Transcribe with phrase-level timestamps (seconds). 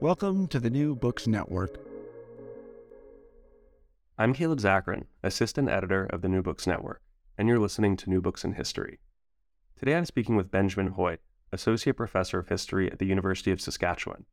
[0.00, 1.78] Welcome to the New Books Network.
[4.18, 7.02] I'm Caleb Zakarin, assistant editor of the New Books Network,
[7.38, 8.98] and you're listening to New Books in History.
[9.78, 11.18] Today I'm speaking with Benjamin Hoy,
[11.52, 14.24] associate professor of history at the University of Saskatchewan.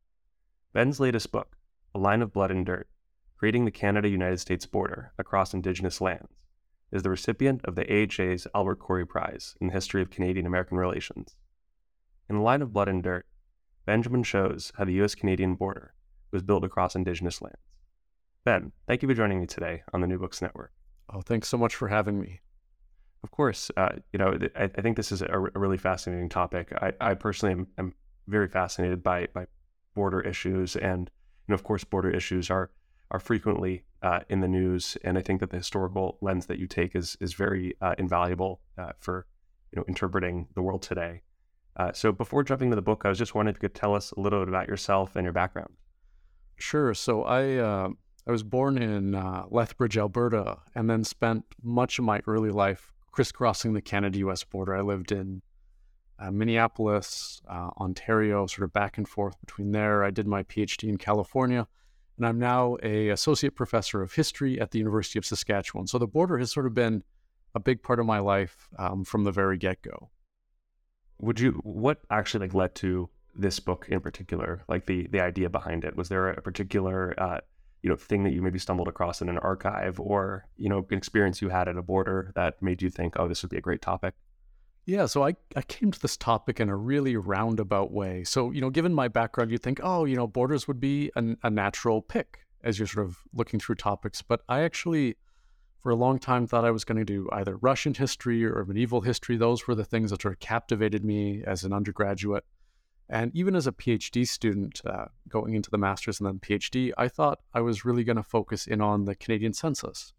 [0.72, 1.56] Ben's latest book,
[1.94, 2.88] A Line of Blood and Dirt
[3.42, 6.38] Creating the Canada United States Border Across Indigenous Lands,
[6.92, 10.76] is the recipient of the AHA's Albert Corey Prize in the History of Canadian American
[10.76, 11.34] Relations.
[12.28, 13.26] In A Line of Blood and Dirt,
[13.84, 15.14] Benjamin shows how the U.S.
[15.14, 15.94] Canadian border
[16.30, 17.58] was built across Indigenous lands.
[18.44, 20.72] Ben, thank you for joining me today on the New Books Network.
[21.12, 22.40] Oh, thanks so much for having me.
[23.22, 26.72] Of course, uh, you know, I, I, think this is a, a, really fascinating topic.
[26.72, 27.94] I, I personally am, am,
[28.26, 29.46] very fascinated by, by
[29.94, 31.08] border issues, and
[31.46, 32.70] you know, of course, border issues are
[33.12, 34.96] are frequently uh, in the news.
[35.04, 38.60] And I think that the historical lens that you take is is very uh, invaluable
[38.76, 39.26] uh, for
[39.70, 41.22] you know interpreting the world today.
[41.76, 43.94] Uh, so, before jumping to the book, I was just wondering if you could tell
[43.94, 45.72] us a little bit about yourself and your background.
[46.62, 46.94] Sure.
[46.94, 47.88] So I uh,
[48.26, 52.92] I was born in uh, Lethbridge, Alberta, and then spent much of my early life
[53.10, 54.44] crisscrossing the Canada-U.S.
[54.44, 54.76] border.
[54.76, 55.42] I lived in
[56.20, 60.04] uh, Minneapolis, uh, Ontario, sort of back and forth between there.
[60.04, 61.66] I did my PhD in California,
[62.16, 65.88] and I'm now a associate professor of history at the University of Saskatchewan.
[65.88, 67.02] So the border has sort of been
[67.56, 70.10] a big part of my life um, from the very get-go.
[71.18, 71.60] Would you?
[71.62, 74.64] What actually like led to this book in particular?
[74.68, 75.96] Like the the idea behind it?
[75.96, 77.40] Was there a particular uh,
[77.82, 80.96] you know thing that you maybe stumbled across in an archive or you know an
[80.96, 83.60] experience you had at a border that made you think oh this would be a
[83.62, 84.14] great topic
[84.86, 88.60] yeah so i, I came to this topic in a really roundabout way so you
[88.60, 92.00] know given my background you'd think oh you know borders would be an, a natural
[92.00, 95.16] pick as you're sort of looking through topics but i actually
[95.82, 99.00] for a long time thought i was going to do either russian history or medieval
[99.00, 102.44] history those were the things that sort of captivated me as an undergraduate
[103.12, 107.08] and even as a PhD student uh, going into the master's and then PhD, I
[107.08, 110.14] thought I was really going to focus in on the Canadian census.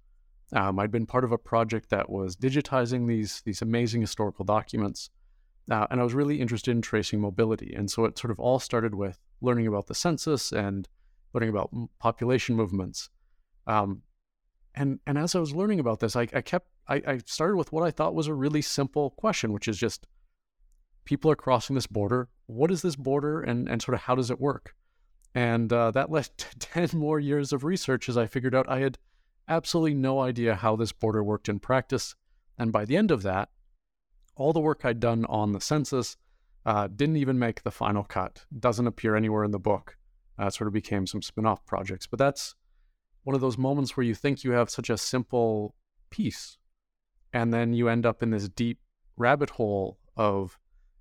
[0.54, 5.10] Um, I'd been part of a project that was digitizing these, these amazing historical documents,
[5.72, 7.74] uh, and I was really interested in tracing mobility.
[7.74, 10.88] And so it sort of all started with learning about the census and
[11.34, 13.10] learning about population movements.
[13.66, 14.04] Um,
[14.76, 17.72] and, and as I was learning about this, I, I kept I, I started with
[17.72, 20.08] what I thought was a really simple question, which is just
[21.06, 22.30] people are crossing this border.
[22.48, 24.76] What is this border and, and sort of how does it work?
[25.36, 28.80] And uh, that led to 10 more years of research as I figured out I
[28.80, 28.98] had
[29.48, 32.16] absolutely no idea how this border worked in practice.
[32.58, 33.50] And by the end of that,
[34.36, 36.18] all the work I'd done on the census
[36.66, 39.98] uh, didn't even make the final cut, doesn't appear anywhere in the book.
[40.38, 42.08] Uh, sort of became some spin off projects.
[42.08, 42.56] But that's
[43.24, 45.76] one of those moments where you think you have such a simple
[46.10, 46.58] piece,
[47.32, 48.80] and then you end up in this deep
[49.18, 50.58] rabbit hole of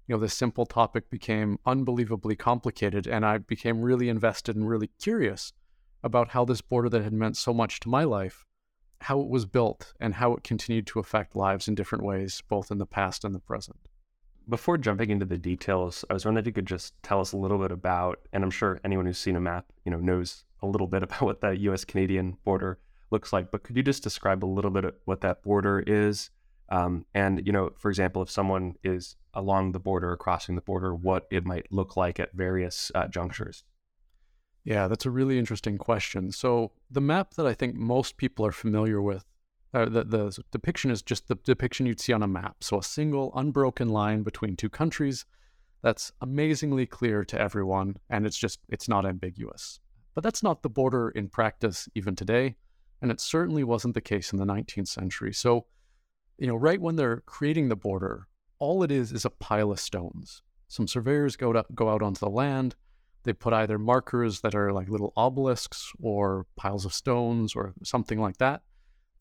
[0.06, 4.90] you know, this simple topic became unbelievably complicated, and I became really invested and really
[5.00, 5.52] curious
[6.02, 8.44] about how this border that had meant so much to my life,
[9.02, 12.70] how it was built, and how it continued to affect lives in different ways, both
[12.70, 13.78] in the past and the present.
[14.48, 17.36] Before jumping into the details, I was wondering if you could just tell us a
[17.36, 20.66] little bit about, and I'm sure anyone who's seen a map, you know, knows a
[20.66, 21.84] little bit about what the U.S.
[21.84, 22.78] Canadian border
[23.10, 23.50] looks like.
[23.50, 26.30] But could you just describe a little bit of what that border is,
[26.72, 30.62] Um, and you know, for example, if someone is along the border or crossing the
[30.62, 33.64] border, what it might look like at various uh, junctures.
[34.64, 36.32] Yeah, that's a really interesting question.
[36.32, 39.24] So the map that I think most people are familiar with,
[39.74, 42.56] uh, the, the depiction is just the depiction you'd see on a map.
[42.60, 45.26] So a single unbroken line between two countries
[45.82, 49.80] that's amazingly clear to everyone, and it's just it's not ambiguous.
[50.14, 52.56] But that's not the border in practice even today,
[53.00, 55.32] and it certainly wasn't the case in the 19th century.
[55.32, 55.66] So,
[56.38, 58.28] you know, right when they're creating the border,
[58.58, 60.42] all it is is a pile of stones.
[60.68, 62.76] Some surveyors go to, go out onto the land
[63.24, 68.20] they put either markers that are like little obelisks or piles of stones or something
[68.20, 68.62] like that.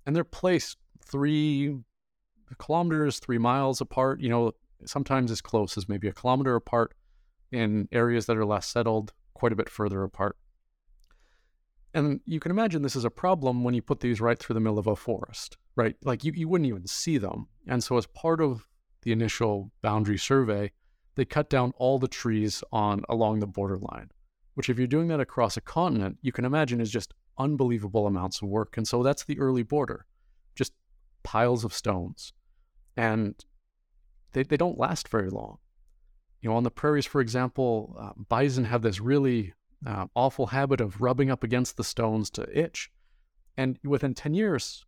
[0.05, 1.77] And they're placed three
[2.57, 4.53] kilometers, three miles apart, you know,
[4.85, 6.93] sometimes as close as maybe a kilometer apart
[7.51, 10.37] in areas that are less settled, quite a bit further apart.
[11.93, 14.59] And you can imagine this is a problem when you put these right through the
[14.59, 15.95] middle of a forest, right?
[16.03, 17.47] Like you, you wouldn't even see them.
[17.67, 18.67] And so, as part of
[19.01, 20.71] the initial boundary survey,
[21.15, 24.09] they cut down all the trees on along the borderline,
[24.53, 28.41] which if you're doing that across a continent, you can imagine is just unbelievable amounts
[28.41, 28.77] of work.
[28.77, 30.05] And so that's the early border,
[30.55, 30.71] just
[31.23, 32.31] piles of stones.
[32.95, 33.35] And
[34.31, 35.57] they, they don't last very long.
[36.41, 39.53] You know, on the prairies, for example, uh, bison have this really
[39.85, 42.91] uh, awful habit of rubbing up against the stones to itch.
[43.57, 44.85] And within 10 years,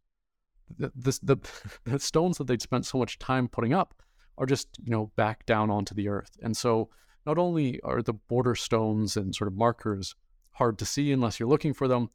[0.77, 1.37] the, the,
[1.83, 3.93] the stones that they'd spent so much time putting up
[4.37, 6.31] are just, you know, back down onto the earth.
[6.41, 6.89] And so
[7.25, 10.15] not only are the border stones and sort of markers
[10.53, 12.09] hard to see unless you're looking for them,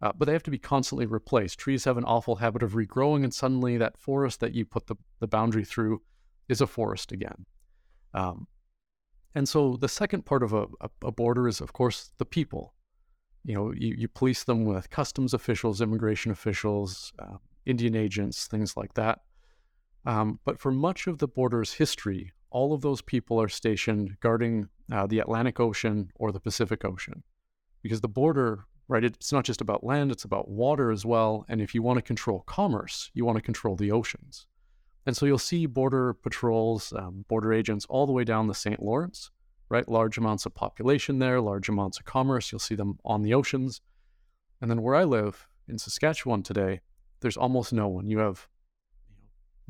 [0.00, 1.58] uh, but they have to be constantly replaced.
[1.58, 4.96] Trees have an awful habit of regrowing, and suddenly that forest that you put the,
[5.20, 6.02] the boundary through
[6.48, 7.46] is a forest again.
[8.12, 8.48] Um,
[9.34, 10.66] and so the second part of a,
[11.02, 12.74] a, border is, of course, the people.
[13.44, 18.76] You know, you, you police them with customs officials, immigration officials, uh, Indian agents, things
[18.76, 19.20] like that.
[20.04, 24.68] Um, but for much of the border's history, all of those people are stationed guarding
[24.92, 27.22] uh, the Atlantic Ocean or the Pacific Ocean.
[27.82, 31.44] Because the border, right, it's not just about land, it's about water as well.
[31.48, 34.46] And if you want to control commerce, you want to control the oceans.
[35.06, 38.80] And so you'll see border patrols, um, border agents all the way down the St.
[38.80, 39.30] Lawrence,
[39.68, 39.88] right?
[39.88, 42.52] Large amounts of population there, large amounts of commerce.
[42.52, 43.80] You'll see them on the oceans.
[44.60, 46.80] And then where I live in Saskatchewan today,
[47.20, 48.08] there's almost no one.
[48.08, 48.48] You have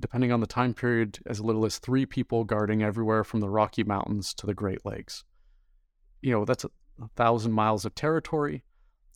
[0.02, 3.84] depending on the time period, as little as three people guarding everywhere from the Rocky
[3.84, 5.24] Mountains to the Great Lakes.
[6.20, 6.70] You know, that's a,
[7.00, 8.64] a thousand miles of territory,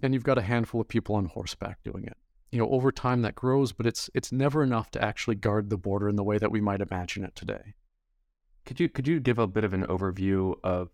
[0.02, 2.16] and you've got a handful of people on horseback doing it.
[2.56, 5.76] You know, over time that grows, but it's it's never enough to actually guard the
[5.76, 7.74] border in the way that we might imagine it today.
[8.64, 10.88] Could you could you give a bit of an overview of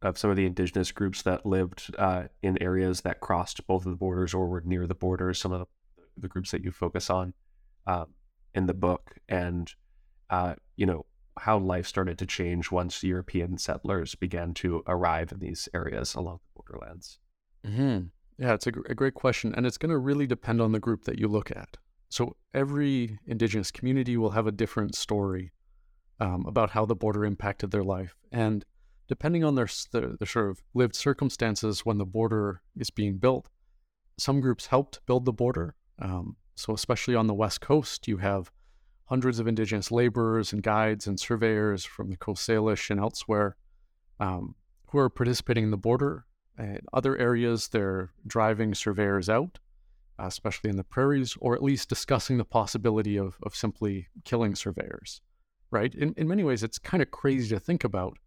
[0.00, 3.90] of some of the indigenous groups that lived uh, in areas that crossed both of
[3.90, 5.40] the borders or were near the borders?
[5.40, 5.66] Some of the,
[6.16, 7.34] the groups that you focus on.
[7.84, 8.14] Um,
[8.54, 9.72] in the book and
[10.30, 11.06] uh, you know
[11.40, 16.38] how life started to change once European settlers began to arrive in these areas along
[16.42, 17.18] the borderlands.
[17.66, 18.06] Mm-hmm.
[18.38, 21.04] Yeah, it's a, a great question, and it's going to really depend on the group
[21.04, 21.76] that you look at.
[22.08, 25.52] So every indigenous community will have a different story
[26.20, 28.64] um, about how the border impacted their life, and
[29.08, 33.48] depending on their, their, their sort of lived circumstances when the border is being built,
[34.18, 35.74] some groups helped build the border.
[36.00, 38.50] Um, so, especially on the West Coast, you have
[39.06, 43.56] hundreds of Indigenous laborers and guides and surveyors from the Coast Salish and elsewhere
[44.20, 44.54] um,
[44.88, 46.26] who are participating in the border.
[46.58, 49.58] In other areas, they're driving surveyors out,
[50.18, 55.20] especially in the prairies, or at least discussing the possibility of, of simply killing surveyors,
[55.70, 55.94] right?
[55.94, 58.18] In, in many ways, it's kind of crazy to think about,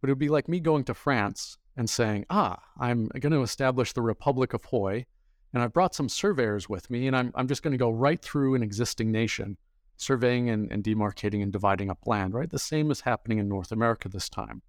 [0.00, 3.42] but it would be like me going to France and saying, ah, I'm going to
[3.42, 5.06] establish the Republic of Hoy
[5.52, 8.20] and I've brought some surveyors with me, and I'm, I'm just going to go right
[8.20, 9.56] through an existing nation,
[9.96, 12.48] surveying and, and demarcating and dividing up land, right?
[12.48, 14.62] The same is happening in North America this time.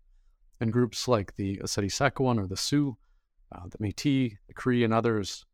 [0.62, 2.96] And groups like the Oceti-Sakowin or the Sioux,
[3.52, 5.46] uh, the Métis, the Cree, and others,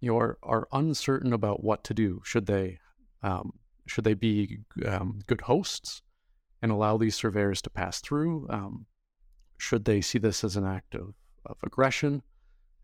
[0.00, 2.20] you know, are, are uncertain about what to do.
[2.22, 2.78] Should they,
[3.22, 3.54] um,
[3.86, 6.02] should they be um, good hosts
[6.60, 8.46] and allow these surveyors to pass through?
[8.50, 8.86] Um,
[9.56, 11.14] should they see this as an act of,
[11.46, 12.22] of aggression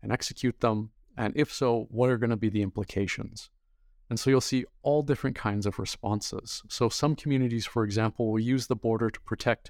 [0.01, 0.89] and execute them?
[1.17, 3.51] And if so, what are going to be the implications?
[4.09, 6.63] And so you'll see all different kinds of responses.
[6.67, 9.69] So some communities, for example, will use the border to protect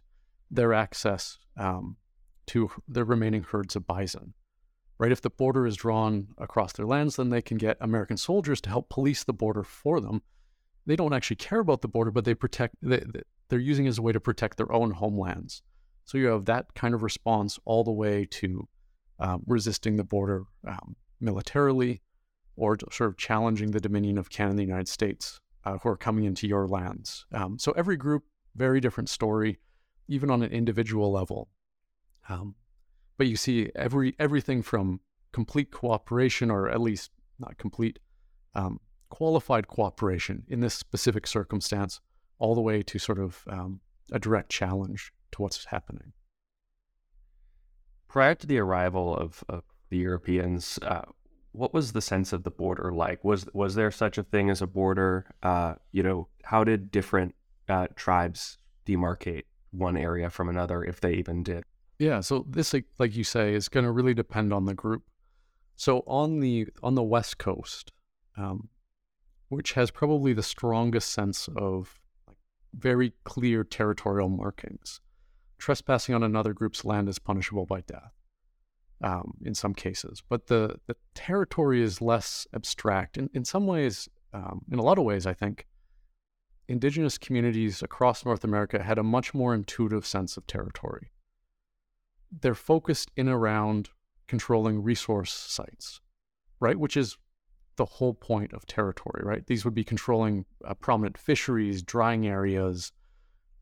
[0.49, 1.97] their access um,
[2.47, 4.33] to the remaining herds of bison.
[4.97, 5.11] Right?
[5.11, 8.69] If the border is drawn across their lands, then they can get American soldiers to
[8.69, 10.21] help police the border for them.
[10.85, 12.75] They don't actually care about the border, but they protect.
[12.81, 13.03] They,
[13.47, 15.61] they're using it as a way to protect their own homelands.
[16.05, 18.67] So you have that kind of response all the way to
[19.19, 22.01] um, resisting the border um, militarily
[22.55, 25.97] or sort of challenging the dominion of Canada and the United States uh, who are
[25.97, 27.25] coming into your lands.
[27.31, 28.23] Um, so every group,
[28.55, 29.59] very different story,
[30.09, 31.47] even on an individual level.
[32.27, 32.55] Um,
[33.17, 34.99] but you see every everything from
[35.31, 37.99] complete cooperation, or at least not complete,
[38.55, 42.01] um, qualified cooperation in this specific circumstance,
[42.39, 43.79] all the way to sort of um,
[44.11, 46.13] a direct challenge to what's happening.
[48.07, 51.03] Prior to the arrival of, of the Europeans, uh,
[51.51, 53.23] what was the sense of the border like?
[53.23, 55.25] Was was there such a thing as a border?
[55.43, 57.35] Uh, you know, how did different
[57.67, 61.63] uh, tribes demarcate one area from another, if they even did?
[61.97, 65.03] Yeah, so this, like, like you say, is going to really depend on the group.
[65.75, 67.91] So on the on the west coast,
[68.37, 68.69] um,
[69.49, 72.37] which has probably the strongest sense of like,
[72.73, 75.01] very clear territorial markings,
[75.57, 78.13] trespassing on another group's land is punishable by death
[79.01, 80.21] um, in some cases.
[80.27, 83.17] But the, the territory is less abstract.
[83.17, 85.65] In, in some ways, um, in a lot of ways, I think,
[86.69, 91.11] indigenous communities across North America had a much more intuitive sense of territory.
[92.31, 93.89] They're focused in around
[94.27, 95.99] controlling resource sites,
[96.59, 96.77] right?
[96.77, 97.17] Which is
[97.75, 99.45] the whole point of territory, right?
[99.47, 102.91] These would be controlling uh, prominent fisheries, drying areas,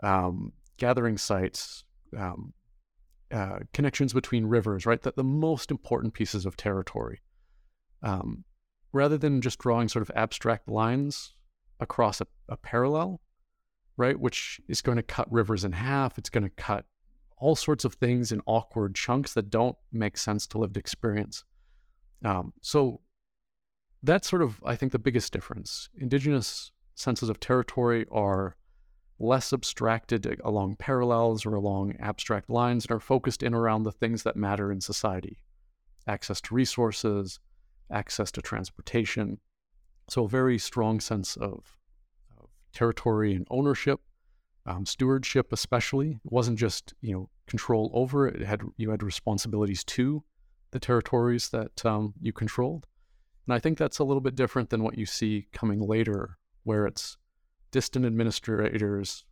[0.03, 1.85] um, gathering sites,
[2.17, 2.53] um,
[3.31, 5.01] uh, connections between rivers, right?
[5.01, 7.21] That the most important pieces of territory.
[8.03, 8.43] Um,
[8.91, 11.35] rather than just drawing sort of abstract lines
[11.79, 13.21] across a, a parallel,
[13.97, 14.19] right?
[14.19, 16.17] Which is going to cut rivers in half.
[16.17, 16.85] It's going to cut
[17.37, 21.43] all sorts of things in awkward chunks that don't make sense to lived experience.
[22.25, 23.01] Um, so
[24.03, 25.89] that's sort of, I think, the biggest difference.
[25.97, 28.55] Indigenous senses of territory are
[29.19, 34.23] less abstracted along parallels or along abstract lines and are focused in around the things
[34.23, 35.39] that matter in society
[36.07, 37.39] access to resources,
[37.91, 39.39] access to transportation.
[40.09, 41.77] So, a very strong sense of,
[42.39, 43.99] of territory and ownership,
[44.65, 46.19] um, stewardship, especially.
[46.23, 50.23] It wasn't just you know control over it; had you had responsibilities to
[50.71, 52.85] the territories that um, you controlled.
[53.45, 56.85] And I think that's a little bit different than what you see coming later, where
[56.85, 57.17] it's
[57.71, 59.23] distant administrators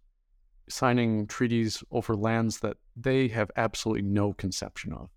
[0.68, 5.10] signing treaties over lands that they have absolutely no conception of.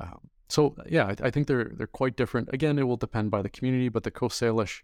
[0.00, 2.48] Um, so yeah, I, I, think they're they're quite different.
[2.52, 4.82] Again, it will depend by the community, but the Coast Salish,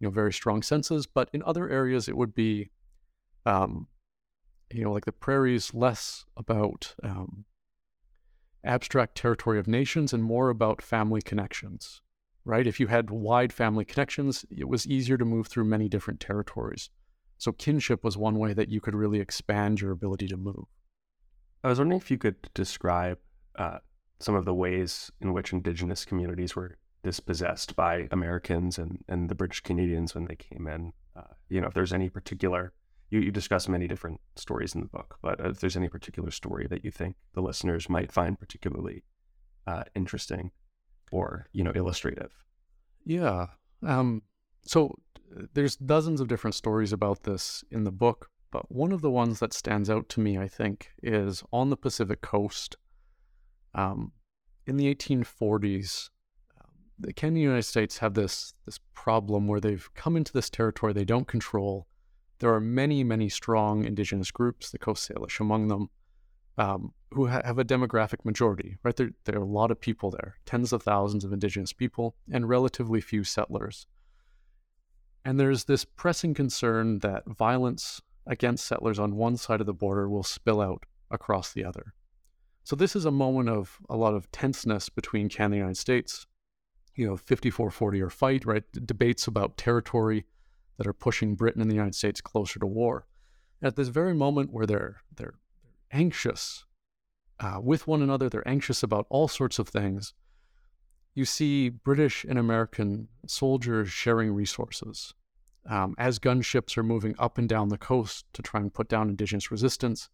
[0.00, 1.06] you know, very strong senses.
[1.06, 2.70] But in other areas, it would be,
[3.46, 3.88] um,
[4.72, 7.44] you know, like the prairies, less about um,
[8.64, 12.02] abstract territory of nations and more about family connections
[12.44, 12.66] right?
[12.66, 16.90] If you had wide family connections, it was easier to move through many different territories.
[17.38, 20.66] So kinship was one way that you could really expand your ability to move.
[21.62, 23.18] I was wondering if you could describe
[23.56, 23.78] uh,
[24.24, 29.34] some of the ways in which indigenous communities were dispossessed by Americans and, and the
[29.34, 30.92] British Canadians when they came in.
[31.14, 32.72] Uh, you know, if there's any particular,
[33.10, 36.66] you, you discuss many different stories in the book, but if there's any particular story
[36.68, 39.04] that you think the listeners might find particularly
[39.66, 40.50] uh, interesting
[41.12, 42.44] or you know illustrative
[43.04, 43.46] yeah
[43.82, 44.22] um,
[44.62, 44.94] so
[45.54, 49.40] there's dozens of different stories about this in the book but one of the ones
[49.40, 52.76] that stands out to me i think is on the pacific coast
[53.74, 54.12] um,
[54.66, 56.10] in the 1840s
[56.60, 60.92] um, the Canada United States have this this problem where they've come into this territory
[60.92, 61.86] they don't control.
[62.40, 65.88] There are many, many strong indigenous groups, the Coast Salish among them,
[66.58, 68.94] um, who ha- have a demographic majority, right?
[68.94, 72.48] There, there are a lot of people there, tens of thousands of indigenous people, and
[72.48, 73.86] relatively few settlers.
[75.24, 80.08] And there's this pressing concern that violence against settlers on one side of the border
[80.08, 81.94] will spill out across the other.
[82.64, 85.76] So this is a moment of a lot of tenseness between Canada and the United
[85.76, 86.26] States.
[86.96, 88.62] You know, 54-40 or fight, right?
[88.72, 90.24] D- debates about territory
[90.78, 93.06] that are pushing Britain and the United States closer to war.
[93.62, 95.34] At this very moment where they're they're
[95.92, 96.64] anxious
[97.40, 98.28] uh, with one another.
[98.28, 100.14] They're anxious about all sorts of things.
[101.14, 105.14] You see British and American soldiers sharing resources.
[105.68, 109.08] Um, as gunships are moving up and down the coast to try and put down
[109.08, 110.10] indigenous resistance,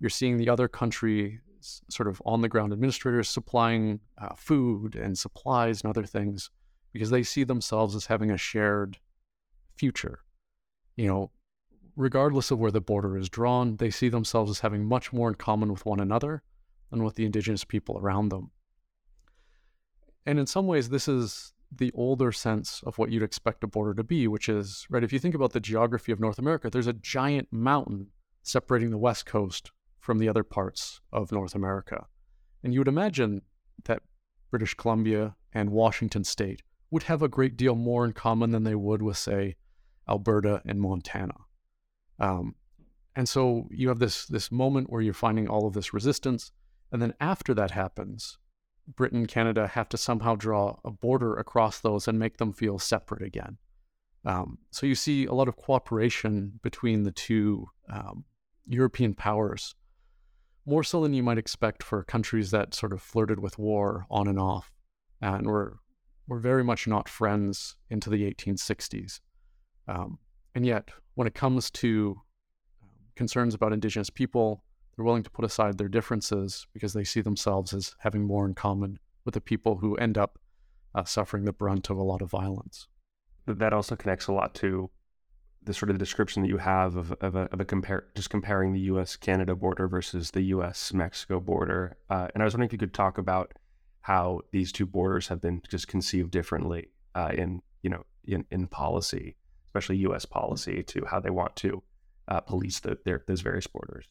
[0.00, 1.40] you're seeing the other country
[1.88, 6.50] sort of on the ground administrators supplying uh, food and supplies and other things
[6.92, 8.98] because they see themselves as having a shared
[9.76, 10.20] future.
[10.96, 11.30] You know,
[11.96, 15.34] regardless of where the border is drawn, they see themselves as having much more in
[15.34, 16.42] common with one another
[16.90, 18.50] than with the indigenous people around them.
[20.26, 23.94] And in some ways, this is the older sense of what you'd expect a border
[23.94, 26.86] to be, which is, right, if you think about the geography of North America, there's
[26.86, 28.08] a giant mountain
[28.42, 32.06] separating the West Coast from the other parts of North America.
[32.62, 33.42] And you would imagine
[33.84, 34.02] that
[34.50, 38.74] British Columbia and Washington state would have a great deal more in common than they
[38.74, 39.56] would with, say,
[40.08, 41.36] Alberta, and Montana.
[42.18, 42.56] Um,
[43.14, 46.50] and so you have this this moment where you're finding all of this resistance,
[46.90, 48.38] and then after that happens,
[48.88, 53.22] Britain, Canada have to somehow draw a border across those and make them feel separate
[53.22, 53.58] again.
[54.24, 58.24] Um, so you see a lot of cooperation between the two um,
[58.66, 59.74] European powers,
[60.66, 64.28] more so than you might expect for countries that sort of flirted with war on
[64.28, 64.72] and off,
[65.20, 65.78] and were
[66.28, 69.20] were very much not friends into the 1860s.
[69.88, 70.18] Um,
[70.54, 72.16] and yet, when it comes to
[72.80, 74.62] um, concerns about Indigenous people,
[74.94, 78.54] they're willing to put aside their differences because they see themselves as having more in
[78.54, 80.38] common with the people who end up
[80.94, 82.88] uh, suffering the brunt of a lot of violence.
[83.46, 84.90] That also connects a lot to
[85.64, 88.72] the sort of description that you have of, of a, of a compare just comparing
[88.72, 89.16] the U.S.
[89.16, 90.92] Canada border versus the U.S.
[90.92, 91.96] Mexico border.
[92.10, 93.52] Uh, and I was wondering if you could talk about
[94.00, 98.66] how these two borders have been just conceived differently uh, in you know in, in
[98.66, 100.24] policy, especially U.S.
[100.24, 101.82] policy, to how they want to
[102.28, 104.06] uh, police the, their, those various borders.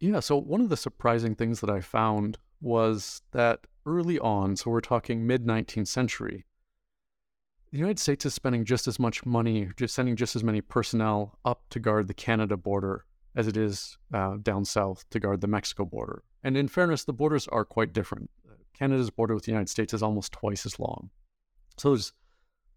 [0.00, 0.20] Yeah.
[0.20, 4.80] So one of the surprising things that I found was that early on, so we're
[4.80, 6.44] talking mid 19th century,
[7.72, 11.38] the United States is spending just as much money, just sending just as many personnel
[11.44, 13.04] up to guard the Canada border
[13.34, 16.22] as it is uh, down south to guard the Mexico border.
[16.42, 18.30] And in fairness, the borders are quite different.
[18.78, 21.10] Canada's border with the United States is almost twice as long.
[21.76, 22.12] So there's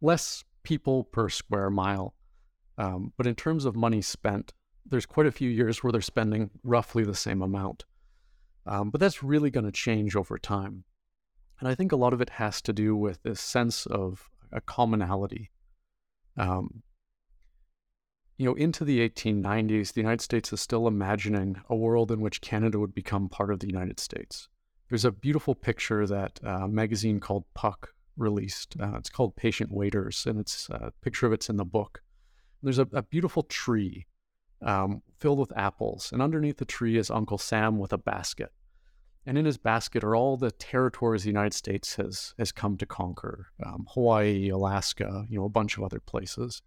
[0.02, 2.16] less people per square mile.
[2.78, 4.54] Um, but in terms of money spent,
[4.86, 7.86] there's quite a few years where they're spending roughly the same amount.
[8.66, 10.84] Um, but that's really going to change over time.
[11.60, 14.62] And I think a lot of it has to do with this sense of a
[14.62, 15.52] commonality.
[16.38, 16.84] Um,
[18.38, 22.42] you know, into the 1890s, the United States is still imagining a world in which
[22.42, 24.48] Canada would become part of the United States.
[24.88, 28.76] There's a beautiful picture that uh, a magazine called Puck released.
[28.80, 32.02] Uh, it's called Patient Waiters, and it's a picture of it's in the book.
[32.64, 34.08] There's a, a beautiful tree
[34.62, 36.12] um, filled with apples.
[36.12, 38.52] And underneath the tree is Uncle Sam with a basket.
[39.30, 42.86] And in his basket are all the territories the United States has has come to
[42.88, 46.64] conquer: um, Hawaii, Alaska, you know, a bunch of other places.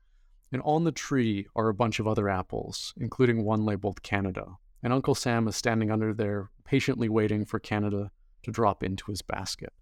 [0.53, 4.46] And on the tree are a bunch of other apples, including one labeled Canada.
[4.81, 8.12] And Uncle Sam is standing under there, patiently waiting for Canada
[8.44, 9.72] to drop into his basket.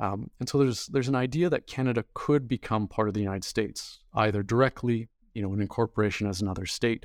[0.00, 3.44] Um, and so there's there's an idea that Canada could become part of the United
[3.44, 7.04] States, either directly, you know, an incorporation as another state,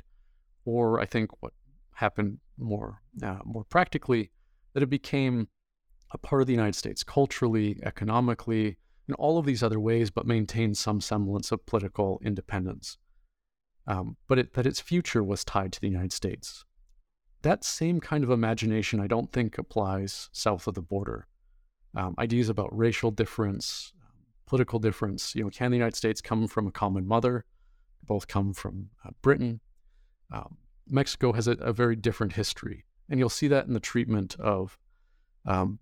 [0.64, 1.52] or I think what
[1.92, 4.30] happened more uh, more practically
[4.74, 5.48] that it became
[6.10, 8.78] a part of the United States culturally, economically,
[9.08, 12.98] in all of these other ways, but maintained some semblance of political independence.
[13.86, 16.64] Um, but it, that its future was tied to the United States.
[17.42, 21.26] That same kind of imagination, I don't think, applies south of the border.
[21.94, 23.92] Um, ideas about racial difference,
[24.46, 25.34] political difference.
[25.34, 27.44] You know, can the United States come from a common mother?
[28.04, 29.60] Both come from uh, Britain.
[30.32, 34.36] Um, Mexico has a, a, very different history, and you'll see that in the treatment
[34.38, 34.78] of
[35.46, 35.78] um,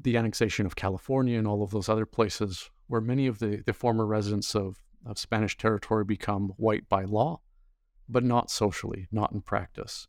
[0.00, 3.72] the annexation of California and all of those other places where many of the, the
[3.72, 7.40] former residents of, of Spanish territory become white by law,
[8.08, 10.08] but not socially, not in practice.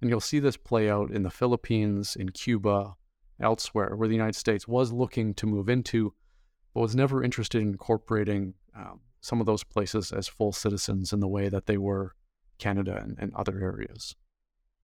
[0.00, 2.96] And you'll see this play out in the Philippines, in Cuba,
[3.40, 6.14] elsewhere, where the United States was looking to move into,
[6.74, 11.20] but was never interested in incorporating um, some of those places as full citizens in
[11.20, 12.14] the way that they were
[12.58, 14.16] Canada and, and other areas.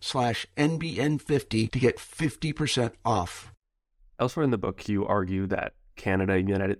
[0.00, 3.52] slash NBN50 to get 50% off.
[4.18, 6.34] Elsewhere in the book, you argue that Canada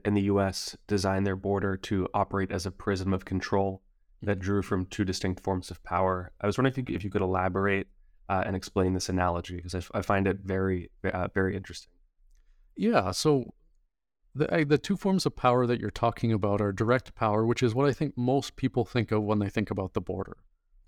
[0.04, 3.82] and the US designed their border to operate as a prism of control
[4.22, 6.32] that drew from two distinct forms of power.
[6.40, 7.88] I was wondering if you, if you could elaborate
[8.28, 11.92] uh, and explain this analogy because I, I, find it very, uh, very interesting.
[12.76, 13.10] Yeah.
[13.10, 13.52] So
[14.34, 17.74] the, the two forms of power that you're talking about are direct power, which is
[17.74, 20.36] what I think most people think of when they think about the border.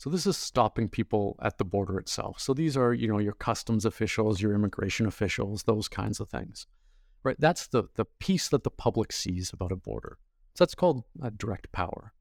[0.02, 2.40] So this is stopping people at the border itself.
[2.40, 6.66] So these are, you know, your customs officials, your immigration officials, those kinds of things.
[7.22, 7.36] Right?
[7.38, 10.18] That's the the piece that the public sees about a border.
[10.56, 12.14] So that's called uh, direct power.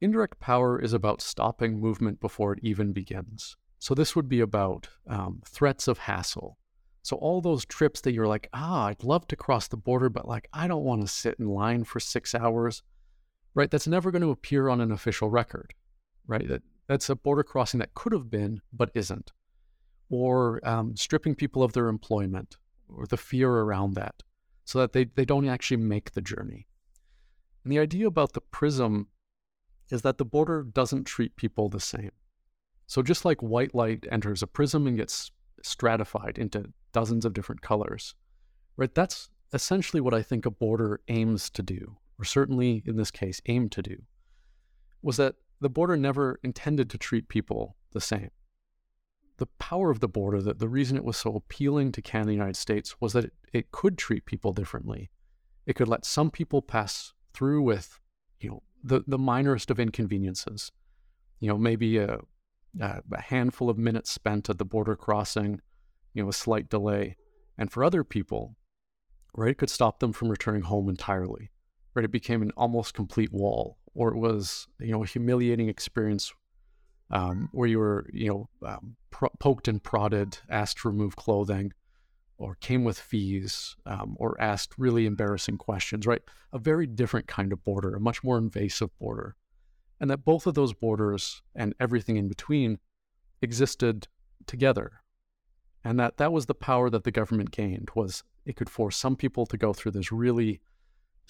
[0.00, 3.58] Indirect power is about stopping movement before it even begins.
[3.78, 6.56] So this would be about um, threats of hassle.
[7.02, 10.26] So all those trips that you're like, ah, I'd love to cross the border, but
[10.26, 12.82] like I don't want to sit in line for six hours,
[13.54, 13.70] right?
[13.70, 15.74] That's never going to appear on an official record
[16.26, 16.46] right?
[16.48, 19.32] That, that's a border crossing that could have been, but isn't.
[20.08, 22.56] Or um, stripping people of their employment
[22.88, 24.22] or the fear around that
[24.64, 26.66] so that they, they don't actually make the journey.
[27.64, 29.08] And the idea about the prism
[29.90, 32.12] is that the border doesn't treat people the same.
[32.86, 35.30] So just like white light enters a prism and gets
[35.62, 38.14] stratified into dozens of different colors,
[38.76, 38.94] right?
[38.94, 43.40] That's essentially what I think a border aims to do, or certainly in this case,
[43.46, 43.96] aim to do,
[45.02, 48.30] was that the border never intended to treat people the same.
[49.38, 52.28] The power of the border, the, the reason it was so appealing to Canada and
[52.30, 55.10] the United States was that it, it could treat people differently.
[55.66, 58.00] It could let some people pass through with,
[58.38, 60.72] you know, the, the minorest of inconveniences.
[61.38, 62.18] You know, maybe a,
[62.80, 65.60] a handful of minutes spent at the border crossing,
[66.12, 67.16] you know, a slight delay.
[67.56, 68.56] And for other people,
[69.34, 71.50] right, it could stop them from returning home entirely.
[71.92, 76.32] Right, it became an almost complete wall or it was you know a humiliating experience
[77.10, 81.72] um, where you were you know um, pro- poked and prodded, asked to remove clothing,
[82.38, 86.06] or came with fees, um, or asked really embarrassing questions.
[86.06, 86.22] Right,
[86.52, 89.36] a very different kind of border, a much more invasive border,
[90.00, 92.78] and that both of those borders and everything in between
[93.42, 94.08] existed
[94.46, 95.02] together,
[95.84, 99.16] and that that was the power that the government gained was it could force some
[99.16, 100.60] people to go through this really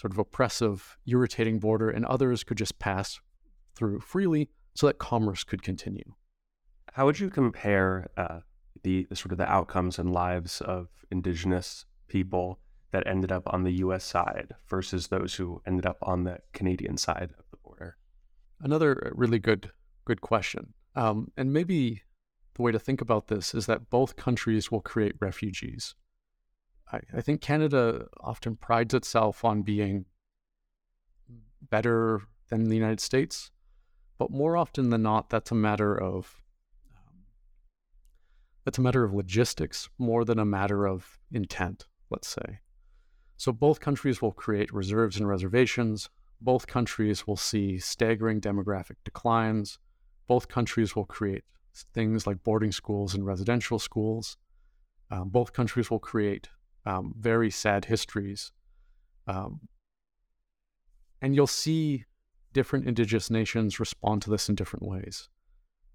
[0.01, 3.21] sort of oppressive, irritating border, and others could just pass
[3.75, 6.15] through freely so that commerce could continue.
[6.95, 8.41] How would you compare uh,
[8.83, 12.61] the, the, sort of the outcomes and lives of indigenous people
[12.93, 14.03] that ended up on the U.S.
[14.05, 17.97] side versus those who ended up on the Canadian side of the border?
[18.61, 19.71] Another really good
[20.07, 22.03] good question, um, and maybe
[22.55, 25.95] the way to think about this is that both countries will create refugees.
[26.92, 30.07] I, I think Canada often prides itself on being
[31.62, 33.50] better than the United States,
[34.18, 36.42] but more often than not, that's a matter of
[36.94, 37.20] um,
[38.64, 41.87] that's a matter of logistics more than a matter of intent.
[42.11, 42.59] Let's say.
[43.37, 46.11] So both countries will create reserves and reservations.
[46.40, 49.79] Both countries will see staggering demographic declines.
[50.26, 51.44] Both countries will create
[51.94, 54.37] things like boarding schools and residential schools.
[55.11, 56.48] Um, both countries will create
[56.87, 58.53] um, very sad histories.
[59.27, 59.61] Um,
[61.23, 62.05] and you'll see
[62.53, 65.29] different indigenous nations respond to this in different ways.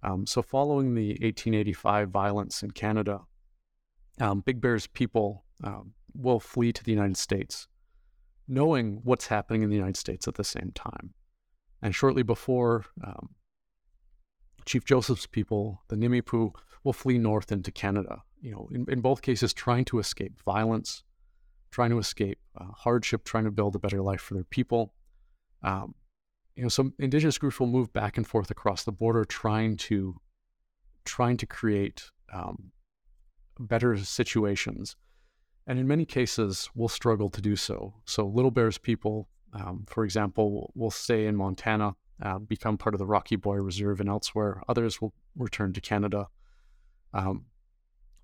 [0.04, 3.21] Um, so, following the 1885 violence in Canada,
[4.21, 7.67] um, Big Bear's people um, will flee to the United States,
[8.48, 11.13] knowing what's happening in the United States at the same time.
[11.82, 13.30] And shortly before, um,
[14.65, 19.21] Chief Joseph's people, the Nimiipuu, will flee north into Canada you know, in, in both
[19.21, 21.04] cases, trying to escape violence,
[21.71, 24.93] trying to escape uh, hardship, trying to build a better life for their people.
[25.63, 25.95] Um,
[26.56, 30.15] you know, some indigenous groups will move back and forth across the border, trying to
[31.04, 32.71] trying to create um,
[33.60, 34.95] better situations,
[35.67, 37.93] and in many cases, will struggle to do so.
[38.06, 43.00] So, Little Bear's people, um, for example, will stay in Montana, uh, become part of
[43.00, 44.62] the Rocky Boy Reserve and elsewhere.
[44.67, 46.28] Others will return to Canada.
[47.13, 47.45] Um,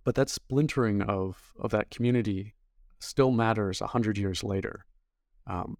[0.04, 2.56] but that splintering of of that community
[3.00, 4.86] still matters hundred years later.
[5.48, 5.78] Um,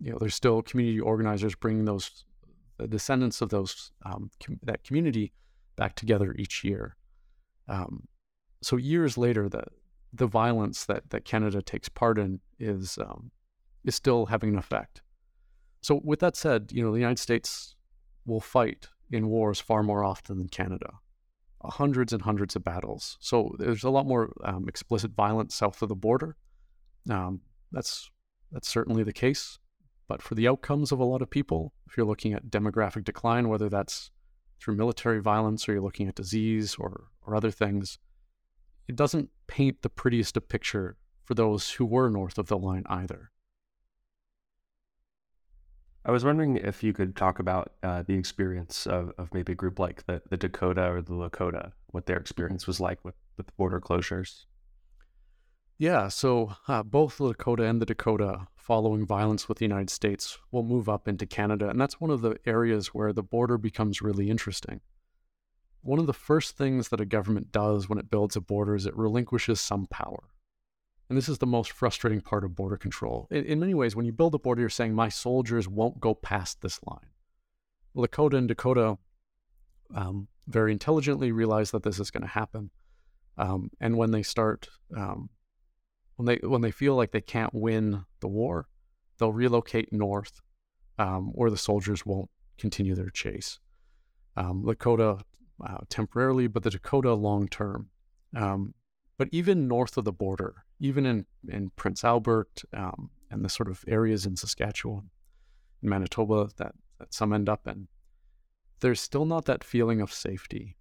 [0.00, 2.24] you know, there's still community organizers bringing those
[2.78, 5.32] the descendants of those um, com- that community
[5.76, 6.96] back together each year.
[7.68, 8.08] Um,
[8.62, 9.64] so years later, the
[10.12, 13.30] the violence that that Canada takes part in is um,
[13.84, 15.02] is still having an effect.
[15.80, 17.74] So with that said, you know, the United States
[18.24, 20.92] will fight in wars far more often than Canada
[21.64, 23.16] hundreds and hundreds of battles.
[23.20, 26.36] So there's a lot more um, explicit violence south of the border.
[27.10, 28.10] Um, that's
[28.50, 29.58] that's certainly the case.
[30.08, 33.48] But for the outcomes of a lot of people, if you're looking at demographic decline,
[33.48, 34.10] whether that's
[34.60, 37.98] through military violence or you're looking at disease or or other things,
[38.88, 42.84] it doesn't paint the prettiest of picture for those who were north of the line
[42.88, 43.31] either.
[46.04, 49.56] I was wondering if you could talk about uh, the experience of, of maybe a
[49.56, 53.56] group like the, the Dakota or the Lakota, what their experience was like with, with
[53.56, 54.46] border closures.
[55.78, 60.38] Yeah, so uh, both the Lakota and the Dakota, following violence with the United States,
[60.50, 61.68] will move up into Canada.
[61.68, 64.80] And that's one of the areas where the border becomes really interesting.
[65.82, 68.86] One of the first things that a government does when it builds a border is
[68.86, 70.31] it relinquishes some power.
[71.08, 73.28] And this is the most frustrating part of border control.
[73.30, 76.14] In, in many ways, when you build a border, you're saying, my soldiers won't go
[76.14, 77.10] past this line.
[77.94, 78.96] Lakota and Dakota
[79.94, 82.70] um, very intelligently realize that this is going to happen.
[83.36, 85.30] Um, and when they start, um,
[86.16, 88.68] when they when they feel like they can't win the war,
[89.18, 90.40] they'll relocate north,
[90.98, 93.58] um, where the soldiers won't continue their chase.
[94.36, 95.20] Um, Lakota
[95.64, 97.88] uh, temporarily, but the Dakota long term.
[98.34, 98.74] Um,
[99.18, 103.68] but even north of the border, even in, in Prince Albert um, and the sort
[103.68, 105.10] of areas in Saskatchewan,
[105.82, 107.88] in Manitoba that, that some end up in,
[108.80, 110.76] there's still not that feeling of safety.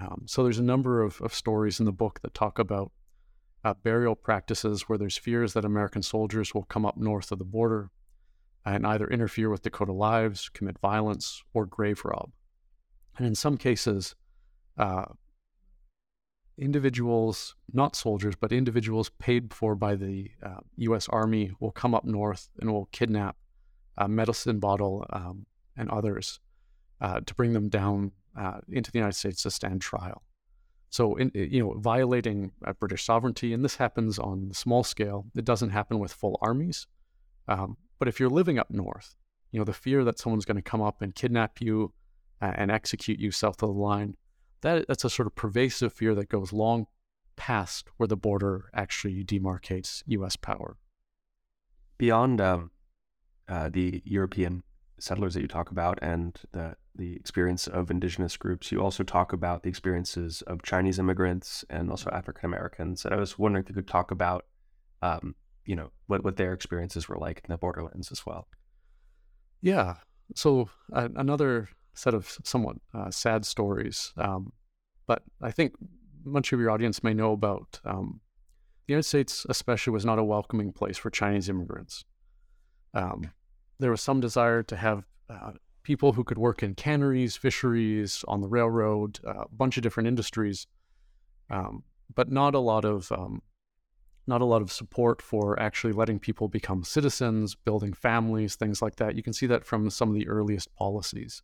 [0.00, 2.92] Um, so there's a number of, of stories in the book that talk about
[3.64, 7.44] uh, burial practices where there's fears that American soldiers will come up north of the
[7.44, 7.90] border
[8.64, 12.30] and either interfere with Dakota lives, commit violence, or grave rob.
[13.18, 14.14] And in some cases,
[14.78, 15.06] uh,
[16.58, 21.08] individuals, not soldiers, but individuals paid for by the uh, U.S.
[21.08, 23.36] Army will come up north and will kidnap
[23.96, 26.40] a Medicine Bottle um, and others
[27.00, 30.22] uh, to bring them down uh, into the United States to stand trial.
[30.90, 35.26] So, in, you know, violating uh, British sovereignty, and this happens on the small scale.
[35.34, 36.86] It doesn't happen with full armies.
[37.48, 39.14] Um, but if you're living up north,
[39.52, 41.92] you know, the fear that someone's going to come up and kidnap you
[42.40, 44.16] and execute you south of the line,
[44.62, 46.86] that that's a sort of pervasive fear that goes long
[47.36, 50.36] past where the border actually demarcates U.S.
[50.36, 50.76] power.
[51.98, 52.70] Beyond um,
[53.48, 54.62] uh, the European
[54.98, 59.32] settlers that you talk about and the the experience of indigenous groups, you also talk
[59.32, 63.04] about the experiences of Chinese immigrants and also African Americans.
[63.04, 64.44] And I was wondering if you could talk about,
[65.00, 68.46] um, you know, what what their experiences were like in the borderlands as well.
[69.62, 69.96] Yeah.
[70.34, 74.12] So uh, another set of somewhat uh, sad stories.
[74.16, 74.52] Um,
[75.06, 75.74] but I think
[76.24, 78.20] much of your audience may know about um,
[78.86, 82.04] the United States, especially, was not a welcoming place for Chinese immigrants.
[82.94, 83.32] Um,
[83.78, 85.52] there was some desire to have uh,
[85.82, 90.06] people who could work in canneries, fisheries, on the railroad, uh, a bunch of different
[90.06, 90.66] industries,
[91.50, 91.82] um,
[92.14, 93.42] but not a lot of um,
[94.26, 98.96] not a lot of support for actually letting people become citizens, building families, things like
[98.96, 99.16] that.
[99.16, 101.42] You can see that from some of the earliest policies.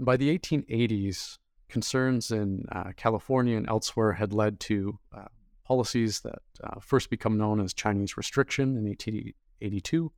[0.00, 1.36] By the 1880s,
[1.68, 5.26] concerns in uh, California and elsewhere had led to uh,
[5.64, 10.12] policies that uh, first become known as Chinese restriction in 1882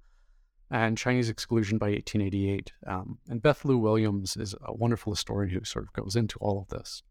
[0.71, 2.73] and Chinese exclusion by 1888.
[2.87, 6.69] Um, and Beth Lew-Williams is a wonderful historian who sort of goes into all of
[6.69, 7.03] this.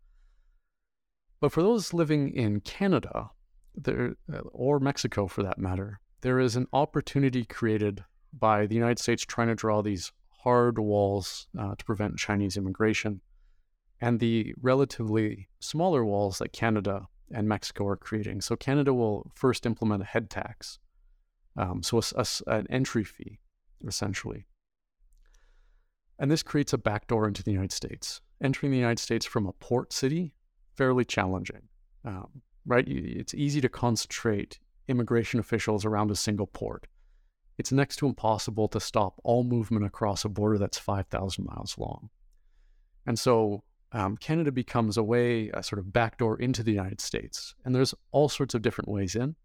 [1.39, 3.31] But for those living in Canada,
[3.75, 8.03] there, uh, or Mexico for that matter, there is an opportunity created
[8.34, 10.12] by the United States trying to draw these
[10.43, 13.21] hard walls uh, to prevent Chinese immigration,
[13.99, 18.41] and the relatively smaller walls that Canada and Mexico are creating.
[18.41, 20.80] So Canada will first implement a head tax,
[21.58, 23.39] um, so a, a, an entry fee,
[23.88, 24.45] essentially.
[26.19, 28.21] And this creates a backdoor into the United States.
[28.43, 30.34] Entering the United States from a port city,
[30.75, 31.63] fairly challenging,
[32.06, 32.88] um, right?
[32.88, 36.88] It's easy to concentrate immigration officials around a single port
[37.62, 42.10] it's next to impossible to stop all movement across a border that's 5,000 miles long.
[43.06, 47.54] And so um, Canada becomes a way, a sort of backdoor into the United States.
[47.63, 49.36] And there's all sorts of different ways in.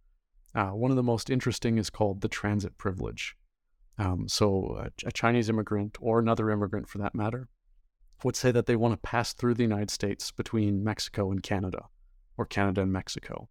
[0.55, 3.37] Uh, one of the most interesting is called the transit privilege.
[3.98, 7.50] Um, so a, a Chinese immigrant or another immigrant for that matter
[8.24, 11.85] would say that they want to pass through the United States between Mexico and Canada
[12.38, 13.50] or Canada and Mexico.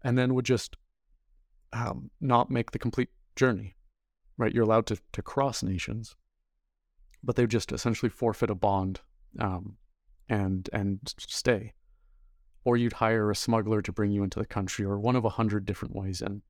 [0.00, 0.76] And then would just
[1.72, 3.76] um, not make the complete journey,
[4.38, 4.52] right?
[4.52, 6.16] You're allowed to, to cross nations,
[7.22, 9.00] but they just essentially forfeit a bond
[9.38, 9.76] um,
[10.28, 11.74] and and stay.
[12.64, 15.30] Or you'd hire a smuggler to bring you into the country, or one of a
[15.30, 16.42] hundred different ways in.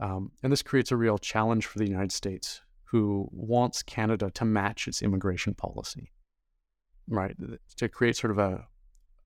[0.00, 4.44] Um, and this creates a real challenge for the United States, who wants Canada to
[4.44, 6.10] match its immigration policy,
[7.06, 7.36] right?
[7.76, 8.66] To create sort of a,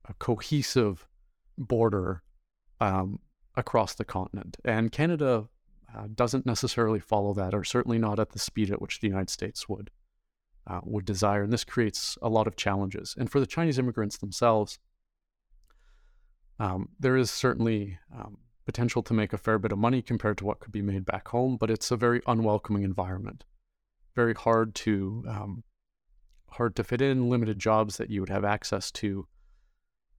[0.09, 1.07] a cohesive
[1.57, 2.23] border
[2.81, 3.21] um,
[3.57, 4.57] across the continent.
[4.65, 5.49] And Canada
[5.97, 9.31] uh, doesn't necessarily follow that, or certainly not at the speed at which the United
[9.31, 9.91] States would
[10.67, 11.43] uh, would desire.
[11.43, 13.15] And this creates a lot of challenges.
[13.19, 14.79] And for the Chinese immigrants themselves,
[16.59, 20.45] um, there is certainly um, potential to make a fair bit of money compared to
[20.45, 23.45] what could be made back home, but it's a very unwelcoming environment.
[24.15, 25.65] Very hard to um,
[26.51, 29.27] hard to fit in, limited jobs that you would have access to.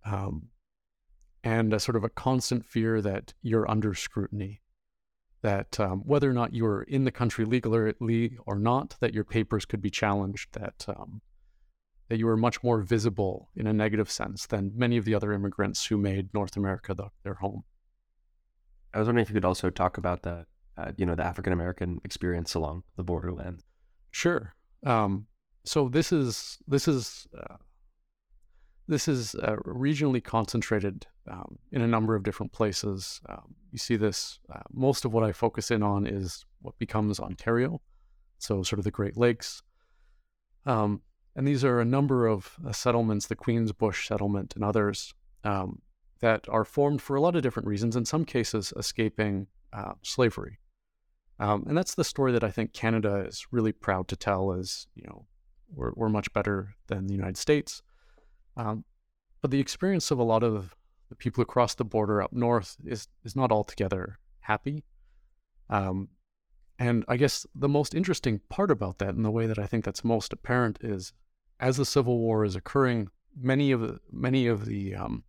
[0.05, 0.49] Um,
[1.43, 4.61] and a sort of a constant fear that you're under scrutiny,
[5.45, 9.23] that um, whether or not you were in the country legally or not, that your
[9.23, 11.21] papers could be challenged, that um,
[12.09, 15.31] that you were much more visible in a negative sense than many of the other
[15.31, 17.63] immigrants who made North America the, their home.
[18.91, 21.53] I was wondering if you could also talk about the, uh, you know, the African
[21.53, 23.63] American experience along the borderlands.
[24.09, 24.55] Sure.
[24.83, 25.27] Um,
[25.63, 27.57] so this is this is uh,
[28.87, 33.21] this is uh, regionally concentrated um, in a number of different places.
[33.27, 34.39] Um, you see this.
[34.53, 37.81] Uh, most of what I focus in on is what becomes Ontario,
[38.37, 39.63] so sort of the Great Lakes.
[40.65, 41.01] Um,
[41.35, 45.81] and these are a number of uh, settlements, the Queen's Bush settlement and others, um,
[46.21, 50.59] that are formed for a lot of different reasons, in some cases escaping uh, slavery.
[51.39, 54.87] Um, and that's the story that I think Canada is really proud to tell is,
[54.95, 55.25] you know,
[55.73, 57.81] we're, we're much better than the United States.
[58.57, 58.85] Um,
[59.41, 60.75] but the experience of a lot of
[61.09, 64.83] the people across the border up north is, is not altogether happy.
[65.69, 66.09] Um,
[66.77, 69.85] and I guess the most interesting part about that, and the way that I think
[69.85, 71.13] that's most apparent, is
[71.59, 75.23] as the Civil War is occurring, many of the many of the um,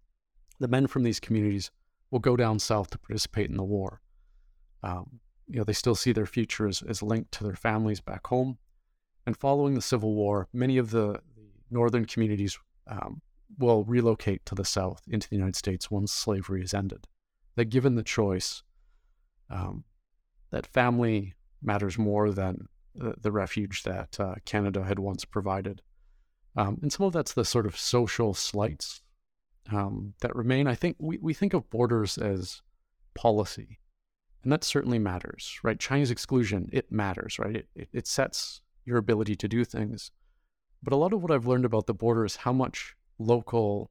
[0.59, 1.71] the men from these communities
[2.11, 4.01] will go down south to participate in the war.
[4.83, 8.27] Um, you know, they still see their future as, as linked to their families back
[8.27, 8.59] home.
[9.27, 13.21] And following the Civil War, many of the, the northern communities um,
[13.59, 17.07] will relocate to the south into the United States once slavery is ended.
[17.55, 18.63] That given the choice,
[19.51, 19.85] um,
[20.51, 25.83] that family matters more than the, the refuge that uh, Canada had once provided.
[26.57, 29.03] Um, and some of that's the sort of social slights
[29.73, 30.67] um, that remain.
[30.67, 32.63] I think we, we think of borders as
[33.15, 33.79] policy,
[34.43, 35.79] and that certainly matters, right?
[35.79, 37.57] Chinese exclusion, it matters, right?
[37.57, 40.11] It, it, it sets your ability to do things.
[40.83, 43.91] But a lot of what I've learned about the border is how much local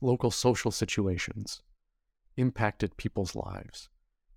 [0.00, 1.62] local social situations
[2.36, 3.88] impacted people's lives,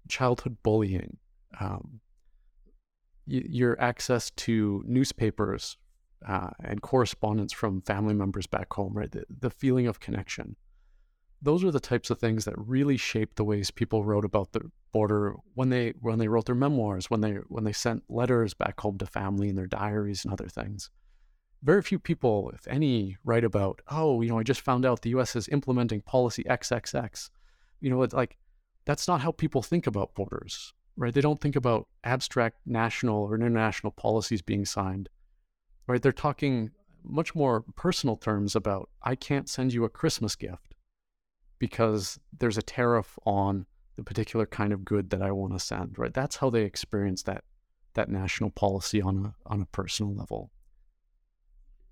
[0.08, 1.18] childhood bullying,
[1.60, 2.02] um,
[3.28, 5.78] y- your access to newspapers
[6.28, 9.12] uh, and correspondence from family members back home, right?
[9.12, 10.56] The, the feeling of connection.
[11.46, 14.72] Those are the types of things that really shape the ways people wrote about the
[14.92, 18.80] border when they when they wrote their memoirs, when they when they sent letters back
[18.80, 20.90] home to family in their diaries and other things.
[21.64, 25.10] Very few people, if any, write about, oh, you know, I just found out the
[25.12, 25.36] U.S.
[25.36, 27.30] is implementing policy XXX.
[27.80, 28.38] You know, it's like
[28.86, 31.14] that's not how people think about borders, right?
[31.14, 35.10] They don't think about abstract national or international policies being signed
[35.88, 36.02] right?
[36.02, 36.72] They're talking
[37.04, 40.75] much more personal terms about I can't send you a Christmas gift
[41.60, 43.66] because there's a tariff on
[43.96, 46.14] the particular kind of good that I want to send, right?
[46.14, 47.44] That's how they experience that
[47.94, 50.52] that national policy on a on a personal level.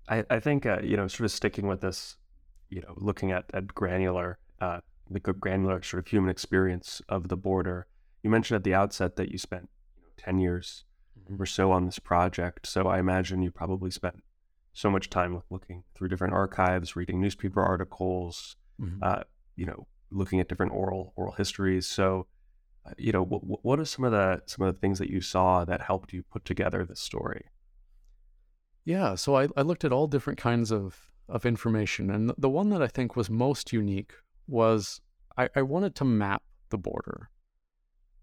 [0.08, 2.16] I, I think uh, you know, sort of sticking with this,
[2.68, 7.36] you know, looking at at granular, uh, the granular sort of human experience of the
[7.36, 7.86] border.
[8.22, 10.84] You mentioned at the outset that you spent you know, ten years
[11.38, 12.66] or so on this project.
[12.66, 14.22] So I imagine you probably spent
[14.74, 18.98] so much time looking through different archives, reading newspaper articles, mm-hmm.
[19.02, 19.22] uh,
[19.56, 21.86] you know, looking at different oral oral histories.
[21.86, 22.26] So,
[22.86, 25.20] uh, you know, what, what are some of the some of the things that you
[25.20, 27.44] saw that helped you put together this story?
[28.84, 32.68] Yeah, so I, I looked at all different kinds of of information, and the one
[32.70, 34.12] that I think was most unique
[34.46, 35.00] was
[35.36, 37.30] I, I wanted to map the border.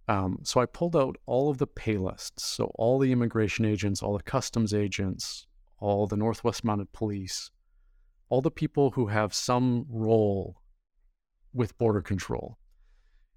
[0.07, 2.43] Um, so I pulled out all of the pay lists.
[2.45, 5.47] So all the immigration agents, all the customs agents,
[5.79, 7.49] all the Northwest Mounted Police,
[8.29, 10.60] all the people who have some role
[11.53, 12.57] with border control.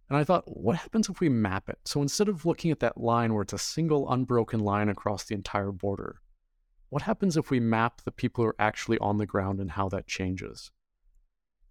[0.09, 1.79] And I thought, what happens if we map it?
[1.85, 5.35] So instead of looking at that line where it's a single unbroken line across the
[5.35, 6.21] entire border,
[6.91, 9.89] what happens if we map the people who are actually on the ground and how
[9.89, 10.71] that changes?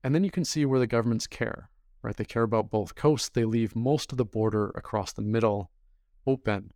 [0.04, 1.70] And then you can see where the governments care
[2.04, 2.16] right?
[2.16, 3.30] They care about both coasts.
[3.30, 5.72] They leave most of the border across the middle
[6.28, 6.72] open.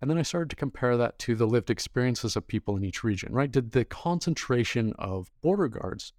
[0.00, 3.02] And then I started to compare that to the lived experiences of people in each
[3.02, 3.50] region, right?
[3.50, 6.12] Did the concentration of border guards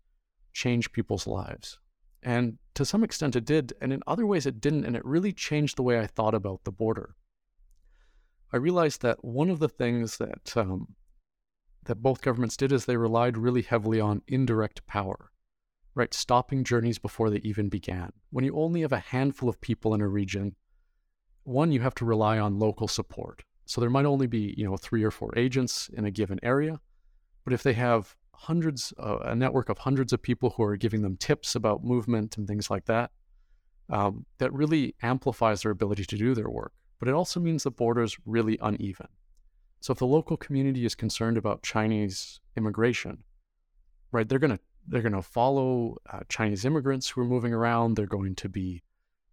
[0.52, 1.80] change people's lives?
[2.22, 5.32] And to some extent it did, and in other ways it didn't, and it really
[5.32, 7.16] changed the way I thought about the border.
[8.52, 10.96] I realized that one of the things that um,
[11.84, 15.32] that both governments did is they relied really heavily on indirect power
[16.00, 16.14] right?
[16.14, 18.14] Stopping journeys before they even began.
[18.30, 20.56] When you only have a handful of people in a region,
[21.44, 23.44] one, you have to rely on local support.
[23.66, 26.80] So there might only be, you know, three or four agents in a given area.
[27.44, 31.02] But if they have hundreds, uh, a network of hundreds of people who are giving
[31.02, 33.12] them tips about movement and things like that,
[33.90, 36.72] um, that really amplifies their ability to do their work.
[37.00, 39.08] But it also means the border is really uneven.
[39.82, 43.24] So if the local community is concerned about Chinese immigration,
[44.12, 47.94] right, they're going to they're to follow uh, Chinese immigrants who are moving around.
[47.94, 48.82] They're going to be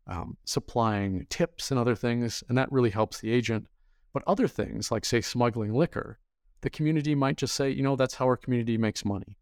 [0.06, 3.66] um, supplying tips and other things, and that really helps the agent.
[4.12, 6.18] But other things, like say smuggling liquor,
[6.60, 9.36] the community might just say, you know, that's how our community makes money,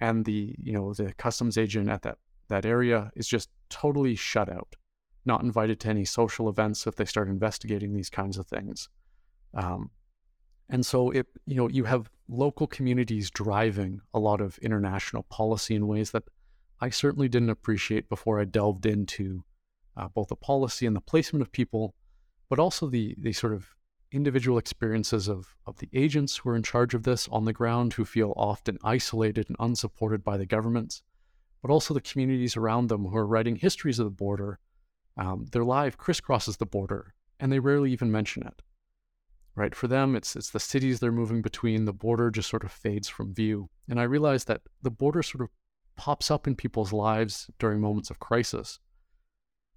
[0.00, 2.18] and the you know the customs agent at that
[2.48, 4.76] that area is just totally shut out,
[5.24, 8.88] not invited to any social events if they start investigating these kinds of things.
[9.54, 9.90] Um,
[10.68, 15.74] and so it you know you have local communities driving a lot of international policy
[15.74, 16.24] in ways that
[16.80, 19.44] I certainly didn't appreciate before I delved into
[19.96, 21.94] uh, both the policy and the placement of people,
[22.48, 23.75] but also the the sort of
[24.16, 27.92] individual experiences of of the agents who are in charge of this on the ground,
[27.92, 31.02] who feel often isolated and unsupported by the governments,
[31.62, 34.58] but also the communities around them who are writing histories of the border.
[35.18, 38.62] Um, their life crisscrosses the border, and they rarely even mention it.
[39.54, 41.84] Right for them, it's it's the cities they're moving between.
[41.84, 45.42] The border just sort of fades from view, and I realize that the border sort
[45.42, 45.50] of
[45.96, 48.80] pops up in people's lives during moments of crisis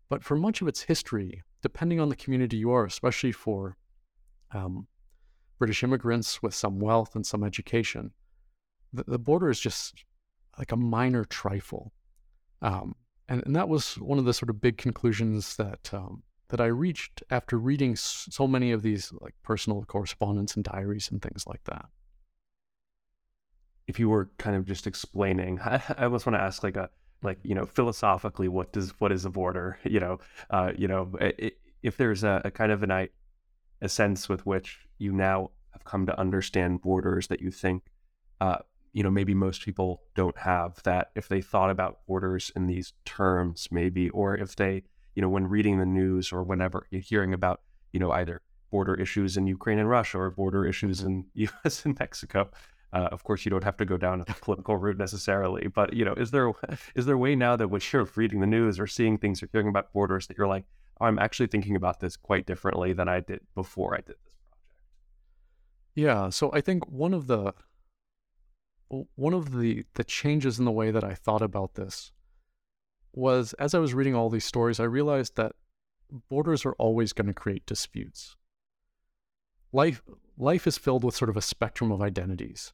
[0.10, 3.78] but for much of its history, depending on the community you are, especially for
[4.52, 4.88] um,
[5.58, 8.12] British immigrants with some wealth and some education,
[8.94, 10.04] the, the border is just
[10.58, 11.94] like a minor trifle.
[12.62, 12.96] Um,
[13.28, 16.66] and, and that was one of the sort of big conclusions that um, that I
[16.66, 21.64] reached after reading so many of these like personal correspondence and diaries and things like
[21.66, 21.86] that.
[23.88, 26.90] If you were kind of just explaining, I, I almost want to ask like a
[27.22, 30.20] like you know philosophically what does what is a border you know
[30.50, 31.12] uh, you know
[31.84, 32.92] if there's a, a, kind of an
[33.82, 37.84] a sense with which you now have come to understand borders that you think
[38.42, 38.58] uh,
[38.94, 42.94] you know maybe most people don't have that if they thought about borders in these
[43.06, 44.84] terms maybe or if they
[45.16, 47.62] you know when reading the news or whenever you're hearing about
[47.92, 51.98] you know either border issues in Ukraine and Russia or border issues in US and
[52.00, 52.50] Mexico
[52.92, 56.04] uh, of course, you don't have to go down a political route necessarily, but you
[56.04, 56.52] know, is there
[56.96, 59.50] is there a way now that when you're reading the news or seeing things or
[59.52, 60.66] hearing about borders that you're like,
[61.00, 64.68] I'm actually thinking about this quite differently than I did before I did this project?
[65.96, 67.54] Yeah, so I think one of the
[69.16, 72.12] one of the the changes in the way that I thought about this
[73.14, 75.54] was as I was reading all these stories, I realized that
[76.30, 78.36] borders are always going to create disputes.
[79.72, 80.02] Life
[80.38, 82.74] life is filled with sort of a spectrum of identities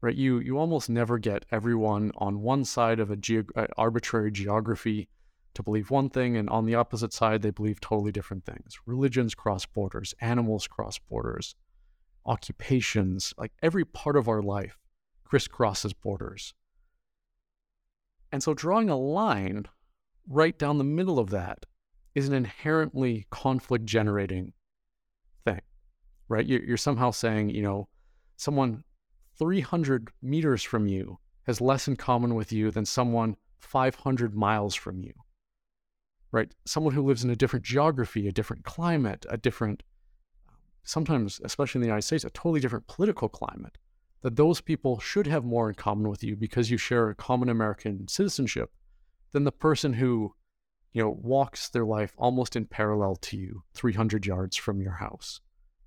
[0.00, 0.14] right?
[0.14, 5.08] You you almost never get everyone on one side of a ge- uh, arbitrary geography
[5.56, 8.78] to believe one thing, and on the opposite side they believe totally different things.
[8.86, 11.54] Religions cross borders, animals cross borders,
[12.24, 14.78] occupations, like every part of our life
[15.30, 16.54] crisscrosses borders.
[18.32, 19.66] And so drawing a line
[20.28, 21.66] right down the middle of that
[22.14, 24.52] is an inherently conflict generating
[25.44, 25.60] thing,
[26.28, 26.46] right?
[26.46, 27.88] You're somehow saying, you know,
[28.36, 28.84] someone
[29.38, 35.00] 300 meters from you has less in common with you than someone 500 miles from
[35.00, 35.12] you.
[36.32, 36.52] Right?
[36.64, 39.82] Someone who lives in a different geography, a different climate, a different,
[40.82, 43.78] sometimes, especially in the United States, a totally different political climate,
[44.22, 47.48] that those people should have more in common with you because you share a common
[47.48, 48.72] American citizenship
[49.32, 50.34] than the person who,
[50.92, 55.40] you know, walks their life almost in parallel to you 300 yards from your house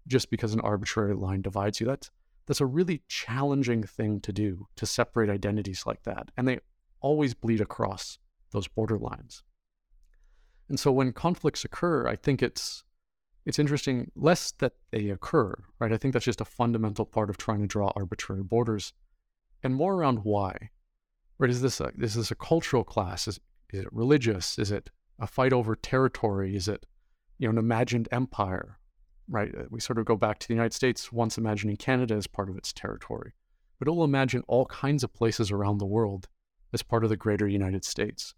[0.08, 1.88] just because an arbitrary line divides you.
[1.88, 2.12] That's
[2.48, 6.32] that's a really challenging thing to do to separate identities like that.
[6.36, 6.60] And they
[7.00, 8.18] always bleed across
[8.52, 9.44] those borderlines.
[10.70, 12.84] And so when conflicts occur, I think it's
[13.46, 15.92] it's interesting less that they occur, right?
[15.92, 18.94] I think that's just a fundamental part of trying to draw arbitrary borders,
[19.64, 20.70] and more around why.
[21.40, 21.50] Right?
[21.50, 23.28] Is this a is this a cultural class?
[23.28, 23.40] Is
[23.72, 24.60] is it religious?
[24.60, 24.90] Is it
[25.20, 26.56] a fight over territory?
[26.56, 26.86] Is it
[27.38, 28.80] you know an imagined empire?
[29.30, 29.54] right?
[29.56, 32.50] Uh, we sort of go back to the United States once imagining Canada as part
[32.50, 33.34] of its territory,
[33.78, 36.28] but it'll imagine all kinds of places around the world
[36.74, 38.34] as part of the greater United States.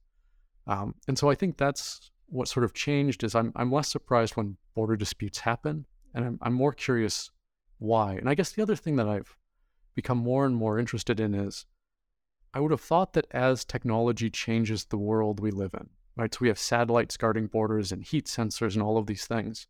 [0.67, 4.35] Um, and so I think that's what sort of changed is I'm, I'm less surprised
[4.35, 7.29] when border disputes happen, and I'm, I'm more curious
[7.77, 8.13] why.
[8.13, 9.37] And I guess the other thing that I've
[9.95, 11.65] become more and more interested in is
[12.53, 16.33] I would have thought that as technology changes the world we live in, right?
[16.33, 19.67] So we have satellites guarding borders and heat sensors and all of these things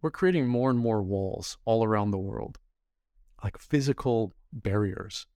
[0.00, 2.58] we're creating more and more walls all around the world,
[3.42, 5.26] like physical barriers,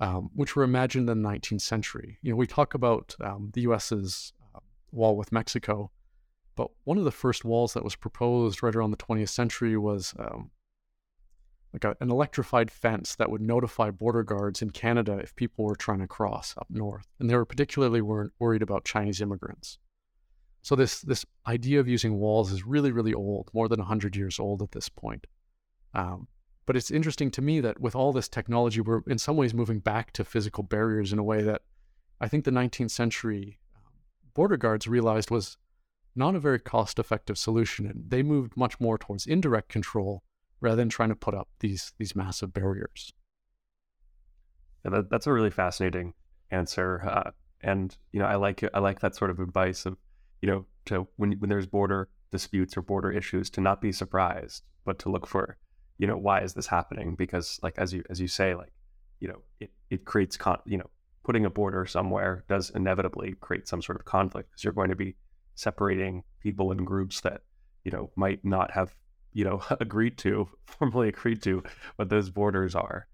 [0.00, 2.18] um, which were imagined in the 19th century.
[2.22, 4.32] You know, we talk about um, the U.S.'s
[4.96, 5.90] wall with Mexico,
[6.56, 10.14] but one of the first walls that was proposed right around the 20th century was
[10.18, 10.50] um,
[11.72, 15.76] like a, an electrified fence that would notify border guards in Canada if people were
[15.76, 19.78] trying to cross up north, and they were particularly wor- worried about Chinese immigrants.
[20.62, 24.40] So this this idea of using walls is really really old, more than 100 years
[24.40, 25.26] old at this point.
[25.94, 26.28] Um,
[26.64, 29.78] but it's interesting to me that with all this technology, we're in some ways moving
[29.78, 31.62] back to physical barriers in a way that
[32.20, 33.58] I think the 19th century
[34.36, 35.56] border guards realized was
[36.14, 37.86] not a very cost effective solution.
[37.86, 40.22] And they moved much more towards indirect control
[40.60, 43.12] rather than trying to put up these, these massive barriers.
[44.84, 46.14] Yeah, that, that's a really fascinating
[46.50, 47.02] answer.
[47.04, 47.30] Uh,
[47.62, 49.96] and, you know, I like I like that sort of advice of,
[50.42, 54.62] you know, to when, when there's border disputes or border issues to not be surprised,
[54.84, 55.56] but to look for,
[55.98, 57.14] you know, why is this happening?
[57.16, 58.72] Because like, as you, as you say, like,
[59.18, 60.90] you know, it, it creates, con- you know,
[61.26, 64.94] putting a border somewhere does inevitably create some sort of conflict because you're going to
[64.94, 65.16] be
[65.56, 67.40] separating people in groups that
[67.84, 68.94] you know might not have
[69.32, 71.64] you know agreed to formally agreed to
[71.96, 73.08] what those borders are.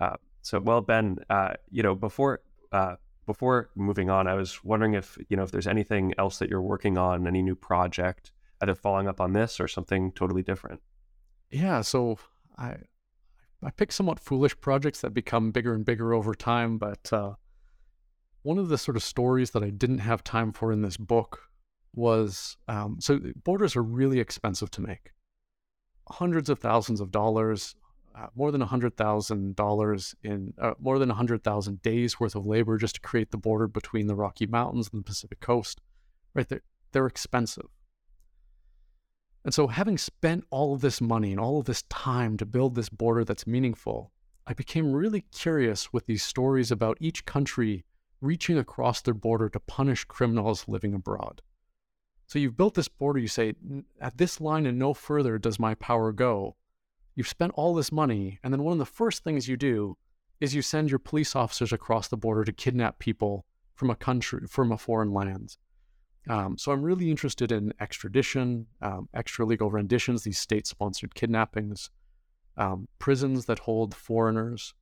[0.00, 2.40] Uh, so well, Ben, uh, you know before
[2.72, 6.50] uh, before moving on, I was wondering if you know if there's anything else that
[6.50, 8.32] you're working on, any new project,
[8.62, 10.80] either following up on this or something totally different.
[11.52, 12.18] Yeah, so
[12.58, 12.78] I
[13.62, 17.34] I pick somewhat foolish projects that become bigger and bigger over time, but uh,
[18.44, 21.48] one of the sort of stories that I didn't have time for in this book
[21.94, 25.10] was um, so borders are really expensive to make
[26.08, 27.74] hundreds of thousands of dollars
[28.14, 33.00] uh, more than $100,000 in uh, more than 100,000 days worth of labor just to
[33.00, 35.80] create the border between the Rocky Mountains and the Pacific Coast.
[36.32, 36.48] Right?
[36.48, 37.66] They're, they're expensive.
[39.44, 42.74] And so, having spent all of this money and all of this time to build
[42.74, 44.12] this border that's meaningful,
[44.46, 47.84] I became really curious with these stories about each country
[48.20, 51.42] reaching across their border to punish criminals living abroad.
[52.26, 53.54] So you've built this border, you say,
[54.00, 56.56] at this line and no further does my power go.
[57.14, 59.96] You've spent all this money, and then one of the first things you do
[60.40, 63.44] is you send your police officers across the border to kidnap people
[63.74, 65.56] from a country, from a foreign land.
[66.28, 71.90] Um, so I'm really interested in extradition, um, extra legal renditions, these state sponsored kidnappings,
[72.56, 74.74] um, prisons that hold foreigners.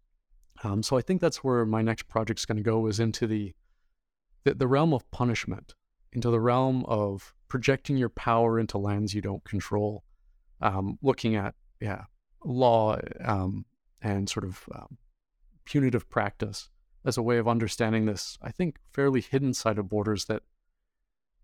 [0.62, 3.54] Um, so I think that's where my next project's going to go is into the,
[4.44, 5.74] the, the realm of punishment
[6.12, 10.04] into the realm of projecting your power into lands you don't control,
[10.60, 12.04] um, looking at yeah
[12.44, 13.64] law um,
[14.02, 14.98] and sort of um,
[15.64, 16.68] punitive practice
[17.04, 18.38] as a way of understanding this.
[18.42, 20.42] I think fairly hidden side of borders that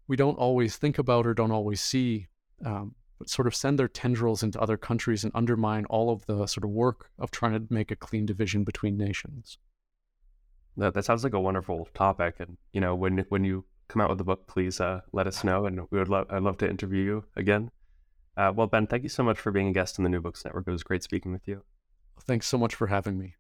[0.07, 2.29] we don't always think about or don't always see,
[2.65, 2.95] um,
[3.27, 6.71] sort of send their tendrils into other countries and undermine all of the sort of
[6.71, 9.59] work of trying to make a clean division between nations.
[10.77, 14.09] That, that sounds like a wonderful topic, and you know when when you come out
[14.09, 16.71] with the book, please uh, let us know, and we would love I'd love to
[16.71, 17.71] interview you again.
[18.37, 20.45] Uh, well, Ben, thank you so much for being a guest on the New Books
[20.45, 20.69] Network.
[20.69, 21.65] It was great speaking with you.
[22.23, 23.35] Thanks so much for having me.